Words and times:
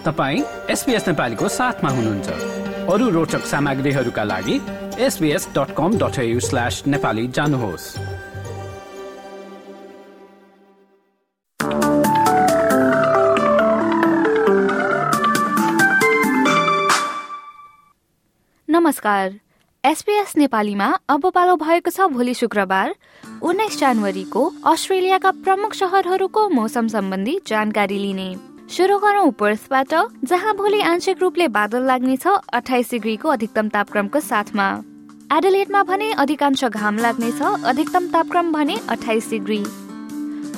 तपाईँ 0.00 0.42
एसपिएस 0.70 1.08
नेपालीको 1.08 1.48
साथमा 1.48 1.90
हुनुहुन्छ। 1.90 2.28
अरू 2.88 3.08
रोचक 3.10 3.44
सामग्रीहरूका 3.44 4.24
लागि 4.24 4.56
SBS 4.98 5.48
dot 5.48 5.74
com 5.76 5.98
dot 5.98 6.16
slash 6.40 6.82
Nepali 6.86 7.26
जानुहोस्। 7.28 7.84
नमस्कार। 18.68 19.38
एसपीएस 19.84 20.36
नेपालीमा 20.36 20.86
अब 21.08 21.30
पालो 21.30 21.56
भएको 21.56 21.90
छ 21.90 22.00
भोलि 22.08 22.34
शुक्रबार 22.34 22.94
उन्नाइस 23.42 23.78
जनवरीको 23.78 24.52
अस्ट्रेलियाका 24.66 25.30
प्रमुख 25.44 25.74
सहरहरूको 25.74 26.48
मौसम 26.48 26.88
सम्बन्धी 26.88 27.40
जानकारी 27.46 27.98
लिने। 27.98 28.49
सुरु 28.70 28.96
गरौँ 28.98 29.30
पर्सबाट 29.30 29.92
जहाँ 30.24 30.54
भोलि 30.56 30.80
आंशिक 30.80 31.20
रूपले 31.20 31.46
बादल 31.48 31.86
लाग्नेछ 31.86 32.26
अठाइस 32.54 32.90
डिग्रीको 32.90 33.28
अधिकतम 33.28 33.68
तापक्रमको 33.68 34.20
साथमा। 34.20 34.66
एडलेटमा 35.36 35.82
भने 35.82 36.10
अधिकांश 36.14 36.64
घाम 36.64 36.98
लाग्नेछ 36.98 37.42
अधिकतम 37.42 38.06
तापक्रम 38.08 38.52
भने 38.52 38.76
अठाइस 38.88 39.30
डिग्री। 39.30 39.58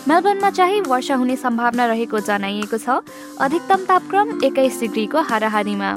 मेलबर्नमा 0.09 0.51
चाहिँ 0.51 0.81
वर्षा 0.83 1.15
हुने 1.17 1.37
सम्भावना 1.37 1.87
रहेको 1.87 2.21
जनाइएको 2.21 2.79
छ 2.79 3.01
अधिकतम 3.41 3.85
तापक्रम 3.89 4.39
एक्काइस 4.45 4.81
डिग्रीको 4.81 5.21
हाराहारीमा। 5.31 5.95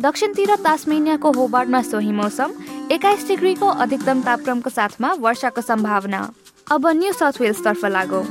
दक्षिणतिर 0.00 0.54
तास्मेनियाको 0.64 1.32
होबार्डमा 1.32 1.82
सोही 1.82 2.12
मौसम 2.14 2.52
एक्काइस 2.92 3.26
डिग्रीको 3.28 3.66
अधिकतम 3.66 4.22
तापक्रमको 4.22 4.70
साथमा 4.70 5.12
वर्षाको 5.18 5.60
सम्भावना। 5.62 6.28
अब 6.72 6.86
न्यू 6.86 7.12
साउथ 7.12 7.40
वेल्सतर्फ 7.40 7.84
लागौ। 7.86 8.22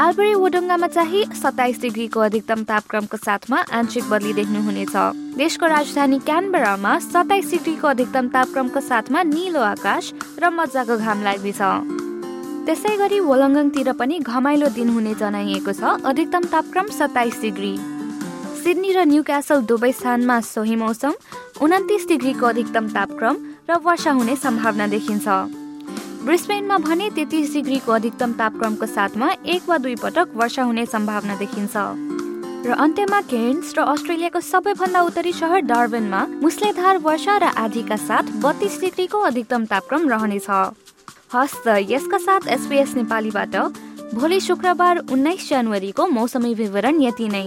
आलबरी 0.00 0.34
वोडुङ्गामा 0.34 0.86
चाहिँ 0.88 1.24
सत्ताइस 1.36 1.80
डिग्रीको 1.80 2.20
अधिकतम 2.20 2.62
तापक्रमको 2.64 3.16
साथमा 3.16 3.58
आंशिक 3.76 4.04
बदली 4.08 4.32
देख्नुहुनेछ। 4.32 4.94
देशको 5.36 5.66
राजधानी 5.66 6.18
क्यानबरामा 6.24 6.92
सत्ताइस 6.98 7.50
डिग्रीको 7.50 7.86
अधिकतम 7.88 8.28
तापक्रमको 8.32 8.80
साथमा 8.80 9.22
निलो 9.22 9.60
आकाश 9.60 10.12
र 10.40 10.50
मजाको 10.50 10.96
घाम 10.96 11.22
लाग्नेछ। 11.22 11.60
त्यसै 12.64 12.96
गरी 12.96 13.20
वोलङ्गङतिर 13.20 13.92
पनि 13.92 14.18
घमाइलो 14.24 14.68
दिन 14.72 14.88
हुने 14.88 15.14
जनाइएको 15.20 15.72
छ। 15.76 15.82
अधिकतम 16.08 16.44
तापक्रम 16.48 16.86
सत्ताइस 16.88 17.40
डिग्री। 17.42 17.74
सिडनी 18.64 18.90
र 18.96 19.04
न्यू 19.12 19.22
क्यासल 19.28 19.60
दुवै 19.68 19.92
स्थानमा 19.92 20.40
सोही 20.40 20.76
मौसम 20.76 21.12
उन्तिस 21.60 22.08
डिग्रीको 22.08 22.46
अधिकतम 22.46 22.88
तापक्रम 22.96 23.34
र 23.68 23.76
वर्षा 23.76 24.10
हुने 24.16 24.36
सम्भावना 24.40 24.86
देखिन्छ। 24.88 25.61
ब्रिस्बेनमा 26.24 26.76
भने 26.78 27.08
तेत्तिस 27.10 27.52
डिग्रीको 27.52 27.92
अधिकतम 27.92 28.32
तापक्रमको 28.32 28.86
साथमा 28.86 29.30
एक 29.44 29.62
वा 29.68 29.76
दुई 29.78 29.94
पटक 29.98 30.28
वर्षा 30.36 30.62
हुने 30.62 30.84
सम्भावना 30.86 31.34
देखिन्छ। 31.36 31.74
र 32.62 32.76
अन्त्यमा 32.78 33.20
केन्स 33.26 33.74
र 33.74 33.82
अस्ट्रेलियाको 33.92 34.40
सबैभन्दा 34.40 35.00
उत्तरी 35.02 35.32
सहर 35.32 35.60
डार्बनमा 35.66 36.20
मुसलेधार 36.38 36.98
वर्षा 37.02 37.36
र 37.38 37.44
आधीका 37.58 37.96
साथ 37.98 38.30
बत्तीस 38.38 38.80
डिग्रीको 38.80 39.18
अधिकतम 39.18 39.64
तापक्रम 39.66 40.08
रहनेछ। 40.08 40.48
हस् 41.34 41.60
त 41.66 41.66
यसका 41.90 42.18
साथ 42.22 42.48
एसपिएस 42.54 42.94
नेपालीबाट 42.94 43.56
भोलि 44.14 44.40
शुक्रबार 44.40 44.98
उन्नाइस 45.10 45.48
जनवरीको 45.50 46.06
मौसमी 46.06 46.54
विवरण 46.54 47.02
यति 47.02 47.28
नै। 47.28 47.46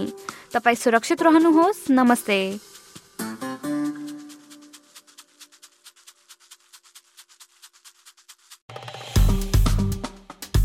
तपाईँ 0.52 0.76
सुरक्षित 0.76 1.22
रहनुहोस्। 1.22 1.90
नमस्ते। 1.90 2.40